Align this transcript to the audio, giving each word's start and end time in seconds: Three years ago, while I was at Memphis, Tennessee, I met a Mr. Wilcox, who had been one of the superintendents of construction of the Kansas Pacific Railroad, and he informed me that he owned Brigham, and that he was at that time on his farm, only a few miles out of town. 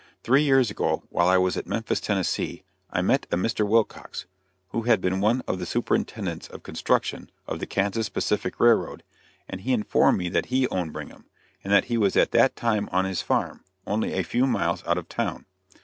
Three 0.23 0.41
years 0.41 0.71
ago, 0.71 1.03
while 1.09 1.27
I 1.27 1.37
was 1.37 1.55
at 1.55 1.67
Memphis, 1.67 1.99
Tennessee, 1.99 2.63
I 2.89 3.03
met 3.03 3.27
a 3.29 3.35
Mr. 3.37 3.67
Wilcox, 3.69 4.25
who 4.69 4.81
had 4.81 4.99
been 4.99 5.21
one 5.21 5.43
of 5.47 5.59
the 5.59 5.65
superintendents 5.67 6.47
of 6.47 6.63
construction 6.63 7.29
of 7.45 7.59
the 7.59 7.67
Kansas 7.67 8.09
Pacific 8.09 8.59
Railroad, 8.59 9.03
and 9.47 9.61
he 9.61 9.73
informed 9.73 10.17
me 10.17 10.27
that 10.29 10.47
he 10.47 10.67
owned 10.69 10.91
Brigham, 10.91 11.25
and 11.63 11.71
that 11.71 11.85
he 11.85 11.99
was 11.99 12.17
at 12.17 12.31
that 12.31 12.55
time 12.55 12.89
on 12.91 13.05
his 13.05 13.21
farm, 13.21 13.63
only 13.85 14.13
a 14.13 14.23
few 14.23 14.47
miles 14.47 14.83
out 14.87 14.97
of 14.97 15.07
town. 15.07 15.45